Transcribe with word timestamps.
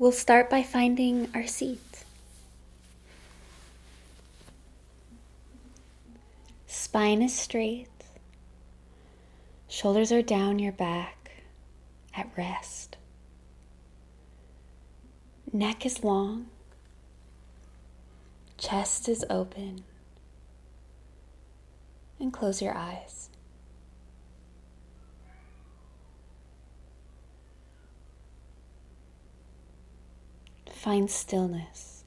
we'll 0.00 0.10
start 0.10 0.48
by 0.48 0.62
finding 0.62 1.28
our 1.34 1.46
seat. 1.46 2.04
Spine 6.66 7.20
is 7.20 7.38
straight, 7.38 7.86
shoulders 9.68 10.10
are 10.10 10.22
down 10.22 10.58
your 10.58 10.72
back 10.72 11.42
at 12.16 12.28
rest. 12.36 12.96
Neck 15.52 15.84
is 15.84 16.02
long, 16.02 16.46
chest 18.56 19.06
is 19.06 19.24
open, 19.28 19.84
and 22.18 22.32
close 22.32 22.62
your 22.62 22.74
eyes. 22.74 23.29
Find 30.80 31.10
stillness. 31.10 32.04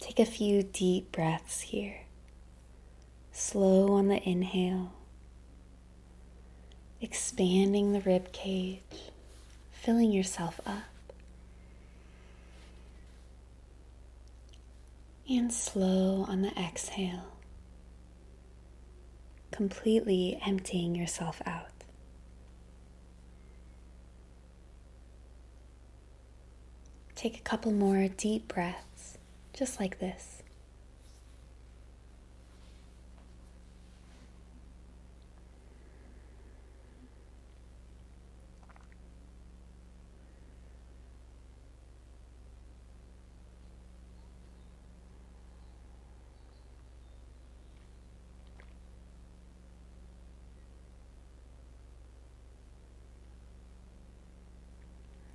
Take 0.00 0.18
a 0.18 0.24
few 0.24 0.62
deep 0.62 1.12
breaths 1.12 1.60
here. 1.60 2.04
Slow 3.32 3.92
on 3.92 4.08
the 4.08 4.26
inhale, 4.26 4.92
expanding 7.02 7.92
the 7.92 8.00
rib 8.00 8.32
cage, 8.32 8.80
filling 9.72 10.10
yourself 10.10 10.58
up. 10.64 11.12
And 15.28 15.52
slow 15.52 16.24
on 16.26 16.40
the 16.40 16.58
exhale 16.58 17.39
completely 19.50 20.38
emptying 20.46 20.94
yourself 20.94 21.42
out. 21.46 21.66
Take 27.14 27.36
a 27.38 27.42
couple 27.42 27.72
more 27.72 28.08
deep 28.08 28.48
breaths, 28.48 29.18
just 29.52 29.78
like 29.78 29.98
this. 29.98 30.42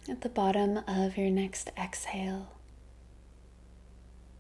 At 0.08 0.22
the 0.22 0.30
bottom 0.30 0.82
of 0.88 1.18
your 1.18 1.32
next 1.32 1.72
exhale, 1.76 2.50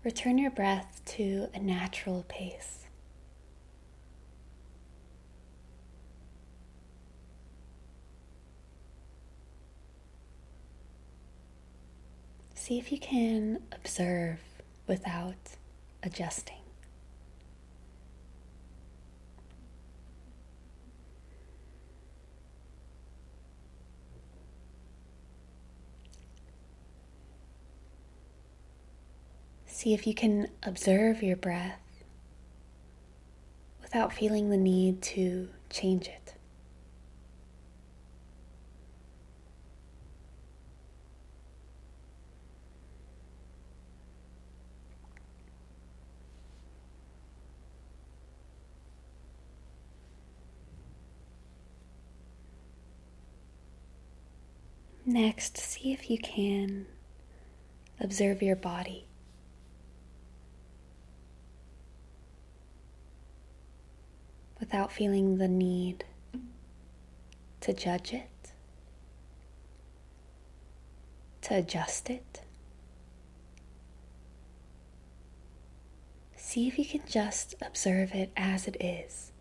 return 0.03 0.37
your 0.37 0.51
breath 0.51 1.01
to 1.05 1.47
a 1.55 1.59
natural 1.59 2.23
pace. 2.27 2.85
See 12.53 12.77
if 12.77 12.91
you 12.91 12.99
can 12.99 13.63
observe 13.71 14.39
without 14.85 15.57
adjusting. 16.03 16.64
See 29.75 29.93
if 29.93 30.07
you 30.07 30.13
can 30.15 30.47
observe 30.63 31.21
your 31.21 31.35
breath 31.35 31.81
without 33.81 34.13
feeling 34.13 34.49
the 34.49 34.55
need 34.55 35.01
to 35.01 35.49
change 35.69 36.07
it. 36.07 36.33
Next, 55.05 55.57
see 55.57 55.91
if 55.91 56.09
you 56.09 56.17
can 56.17 56.85
observe 57.99 58.41
your 58.41 58.55
body. 58.55 59.05
Without 64.65 64.91
feeling 64.91 65.37
the 65.37 65.47
need 65.47 66.03
to 67.61 67.71
judge 67.71 68.13
it, 68.13 68.51
to 71.41 71.55
adjust 71.55 72.09
it. 72.09 72.41
See 76.35 76.67
if 76.67 76.79
you 76.79 76.85
can 76.85 77.01
just 77.07 77.53
observe 77.61 78.15
it 78.15 78.31
as 78.35 78.67
it 78.67 78.75
is. 78.79 79.31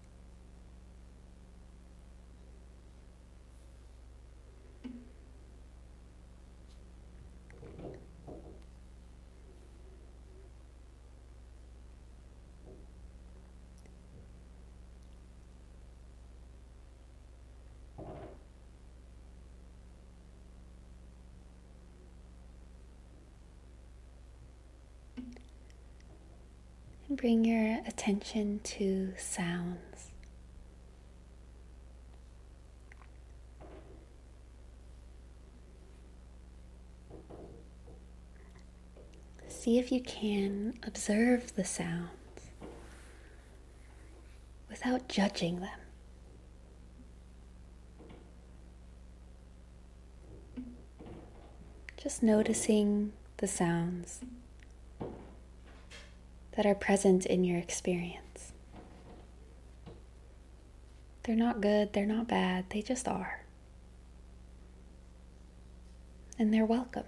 Bring 27.15 27.45
your 27.45 27.81
attention 27.87 28.61
to 28.65 29.13
sounds. 29.19 30.11
See 39.49 39.79
if 39.79 39.91
you 39.91 40.03
can 40.03 40.75
observe 40.83 41.55
the 41.55 41.65
sounds 41.65 42.11
without 44.69 45.09
judging 45.09 45.61
them. 45.61 45.79
Just 51.97 52.23
noticing 52.23 53.13
the 53.39 53.47
sounds 53.47 54.21
that 56.57 56.67
are 56.67 56.75
present 56.75 57.27
in 57.27 57.45
your 57.45 57.59
experience. 57.59 58.53
They're 61.25 61.37
not 61.37 61.61
good, 61.61 61.93
they're 61.93 62.07
not 62.07 62.29
bad, 62.29 62.67
they 62.71 62.83
just 62.83 63.09
are. 63.09 63.45
And 66.39 66.53
they're 66.53 66.67
welcome. 66.67 67.05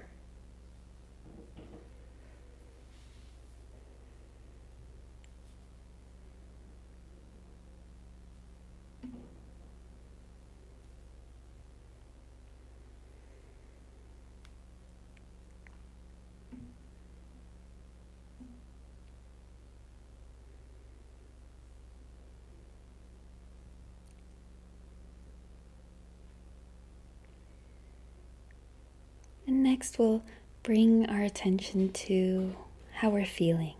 Next, 29.67 29.99
we'll 29.99 30.23
bring 30.63 31.09
our 31.11 31.23
attention 31.23 31.93
to 31.93 32.55
how 32.95 33.11
we're 33.11 33.27
feeling. 33.27 33.75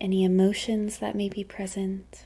Any 0.00 0.24
emotions 0.24 0.98
that 0.98 1.16
may 1.16 1.28
be 1.28 1.42
present. 1.42 2.24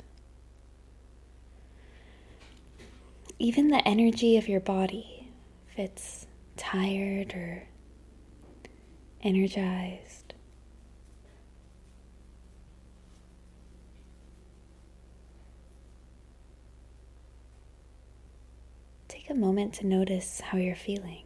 Even 3.38 3.68
the 3.68 3.86
energy 3.88 4.36
of 4.36 4.48
your 4.48 4.60
body, 4.60 5.30
if 5.70 5.78
it's 5.78 6.26
tired 6.58 7.32
or 7.32 7.64
energized. 9.22 10.19
A 19.31 19.35
moment 19.35 19.73
to 19.75 19.87
notice 19.87 20.41
how 20.41 20.59
you're 20.59 20.75
feeling. 20.75 21.25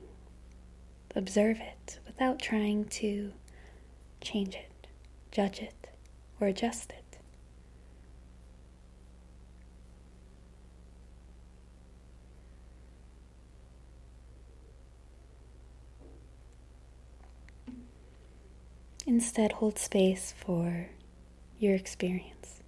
Observe 1.16 1.58
it 1.58 1.98
without 2.06 2.38
trying 2.38 2.84
to 2.84 3.32
change 4.20 4.54
it, 4.54 4.86
judge 5.30 5.60
it, 5.60 5.88
or 6.38 6.46
adjust 6.48 6.92
it. 6.92 7.18
Instead, 19.06 19.52
hold 19.52 19.78
space 19.78 20.34
for 20.36 20.88
your 21.58 21.74
experience. 21.74 22.63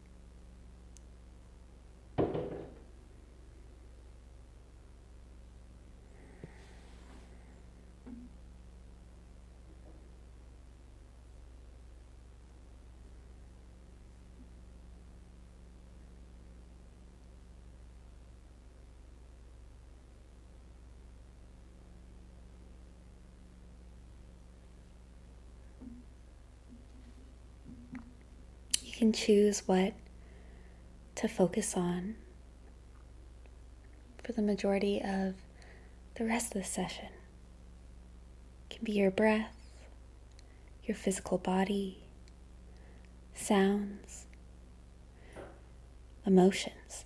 Can 28.97 29.13
choose 29.13 29.61
what 29.67 29.93
to 31.15 31.29
focus 31.29 31.77
on 31.77 32.15
for 34.25 34.33
the 34.33 34.41
majority 34.41 35.03
of 35.03 35.35
the 36.15 36.25
rest 36.25 36.55
of 36.55 36.63
the 36.63 36.67
session. 36.67 37.09
It 38.71 38.77
can 38.77 38.85
be 38.85 38.93
your 38.93 39.11
breath, 39.11 39.55
your 40.85 40.97
physical 40.97 41.37
body, 41.37 41.99
sounds, 43.35 44.25
emotions. 46.25 47.05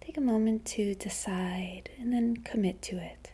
Take 0.00 0.16
a 0.16 0.22
moment 0.22 0.64
to 0.66 0.94
decide 0.94 1.90
and 2.00 2.10
then 2.10 2.38
commit 2.38 2.80
to 2.82 2.96
it. 2.96 3.32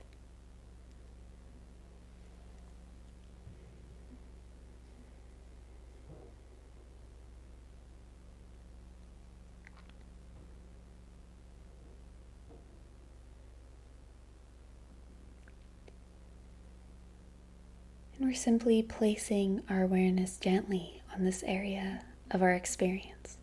And 18.18 18.18
we're 18.29 18.35
simply 18.35 18.83
placing 18.83 19.63
our 19.71 19.85
awareness 19.85 20.37
gently 20.37 21.01
on 21.15 21.25
this 21.25 21.43
area 21.47 22.05
of 22.31 22.43
our 22.43 22.51
experience. 22.53 23.39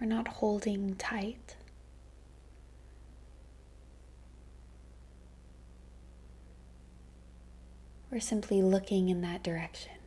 We're 0.00 0.06
not 0.06 0.28
holding 0.28 0.94
tight. 0.94 1.56
We're 8.12 8.20
simply 8.20 8.60
looking 8.60 9.08
in 9.08 9.22
that 9.22 9.42
direction. 9.42 10.01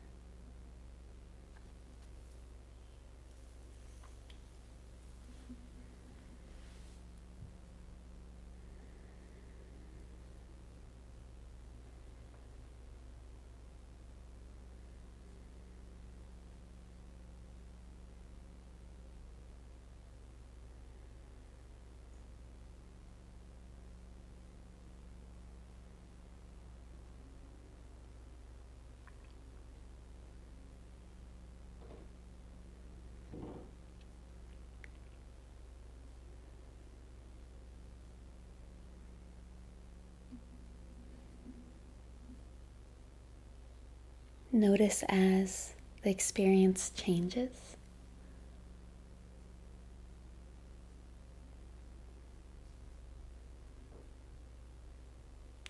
Notice 44.55 45.03
as 45.09 45.73
the 46.03 46.09
experience 46.09 46.89
changes. 46.95 47.75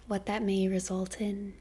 What 0.05 0.27
that 0.27 0.43
may 0.43 0.67
result 0.67 1.19
in. 1.19 1.55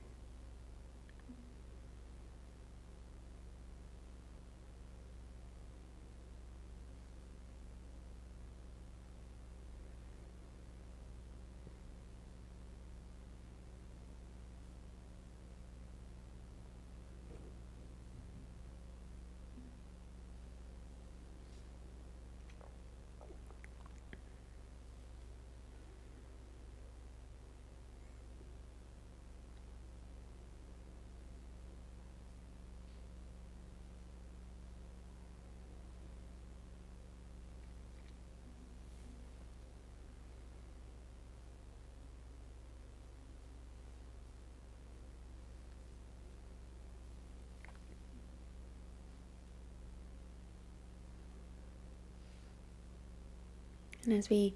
And 54.05 54.19
as 54.19 54.29
we 54.29 54.55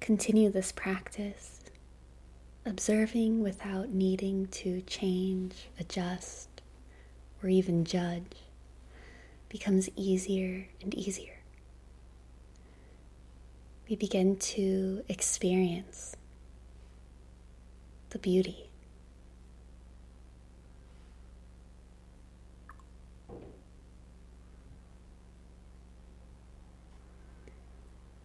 continue 0.00 0.50
this 0.50 0.72
practice, 0.72 1.60
observing 2.66 3.40
without 3.40 3.90
needing 3.90 4.48
to 4.48 4.80
change, 4.82 5.68
adjust, 5.78 6.48
or 7.42 7.48
even 7.48 7.84
judge 7.84 8.42
becomes 9.48 9.88
easier 9.94 10.66
and 10.80 10.94
easier. 10.94 11.38
We 13.88 13.96
begin 13.96 14.36
to 14.36 15.04
experience 15.08 16.16
the 18.10 18.18
beauty 18.18 18.71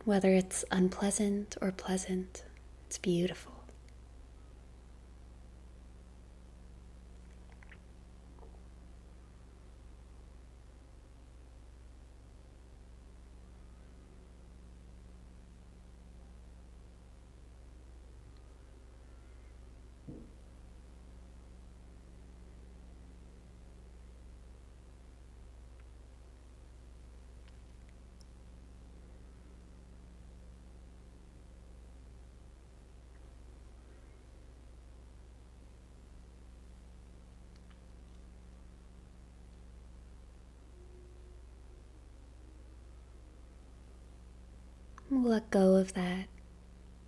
Whether 0.07 0.33
it's 0.33 0.63
unpleasant 0.71 1.57
or 1.61 1.73
pleasant, 1.73 2.45
it's 2.85 2.97
beautiful. 2.97 3.56
Let 45.27 45.49
go 45.51 45.75
of 45.75 45.93
that 45.93 46.27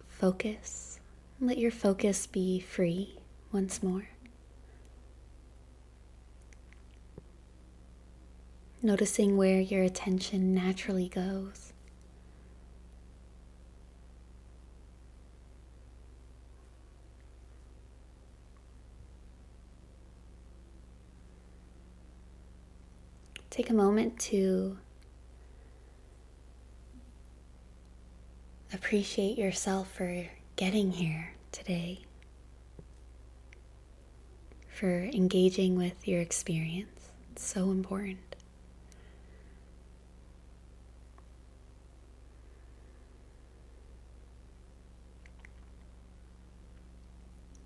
focus. 0.08 1.00
Let 1.40 1.58
your 1.58 1.72
focus 1.72 2.28
be 2.28 2.60
free 2.60 3.18
once 3.54 3.82
more. 3.82 4.10
Noticing 8.82 9.38
where 9.38 9.62
your 9.62 9.84
attention 9.84 10.54
naturally 10.54 11.08
goes. 11.08 11.72
Take 23.50 23.70
a 23.70 23.74
moment 23.74 24.20
to 24.22 24.78
appreciate 28.74 29.38
yourself 29.38 29.92
for 29.92 30.28
getting 30.56 30.92
here 30.92 31.34
today, 31.52 32.02
for 34.70 35.04
engaging 35.14 35.78
with 35.78 36.08
your 36.08 36.22
experience. 36.22 37.10
It's 37.32 37.46
so 37.46 37.72
important. 37.72 38.36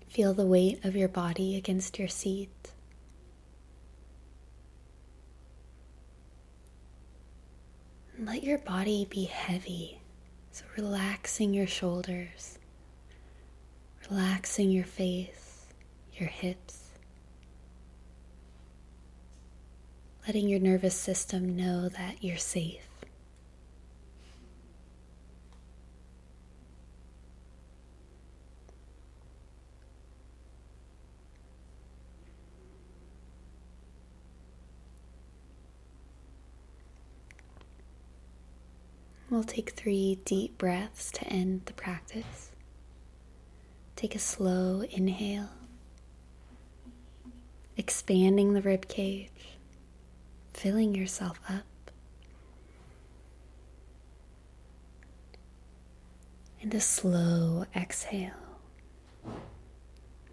Feel 0.08 0.32
the 0.32 0.46
weight 0.46 0.84
of 0.84 0.94
your 0.94 1.08
body 1.08 1.56
against 1.56 1.98
your 1.98 2.08
seat. 2.08 2.50
let 8.26 8.42
your 8.42 8.58
body 8.58 9.06
be 9.10 9.24
heavy. 9.24 9.98
So, 10.54 10.62
relaxing 10.76 11.52
your 11.52 11.66
shoulders, 11.66 12.60
relaxing 14.08 14.70
your 14.70 14.84
face, 14.84 15.66
your 16.16 16.28
hips, 16.28 16.90
letting 20.28 20.48
your 20.48 20.60
nervous 20.60 20.94
system 20.94 21.56
know 21.56 21.88
that 21.88 22.22
you're 22.22 22.36
safe. 22.36 22.86
We'll 39.34 39.42
take 39.42 39.70
three 39.70 40.20
deep 40.24 40.56
breaths 40.58 41.10
to 41.10 41.26
end 41.26 41.62
the 41.64 41.72
practice. 41.72 42.52
Take 43.96 44.14
a 44.14 44.20
slow 44.20 44.82
inhale, 44.82 45.48
expanding 47.76 48.52
the 48.52 48.62
rib 48.62 48.86
cage, 48.86 49.56
filling 50.52 50.94
yourself 50.94 51.40
up. 51.48 51.64
And 56.62 56.72
a 56.72 56.80
slow 56.80 57.66
exhale, 57.74 58.30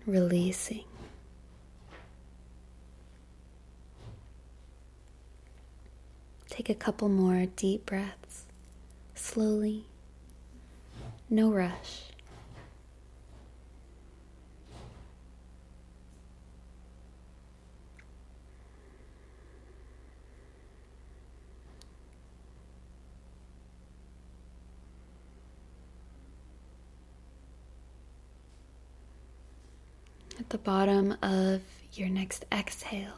releasing. 0.06 0.86
Take 6.50 6.70
a 6.70 6.76
couple 6.76 7.10
more 7.10 7.48
deep 7.48 7.88
breaths 7.88 8.46
slowly, 9.22 9.86
no 11.30 11.52
rush. 11.52 12.02
At 30.40 30.50
the 30.50 30.58
bottom 30.58 31.16
of 31.22 31.62
your 31.94 32.10
next 32.10 32.46
exhale, 32.52 33.14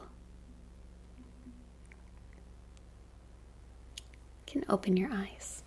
can 4.46 4.66
open 4.70 4.98
your 4.98 5.10
eyes. 5.12 5.64